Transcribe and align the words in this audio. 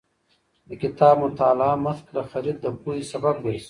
د 0.67 0.69
کتاب 0.81 1.15
مطالعه 1.23 1.75
مخکې 1.87 2.11
له 2.17 2.23
خرید 2.31 2.57
د 2.61 2.65
پوهې 2.81 3.01
سبب 3.11 3.35
ګرځي. 3.43 3.59